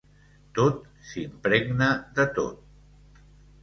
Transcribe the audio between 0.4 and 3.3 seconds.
“Tot s’impregna de tot”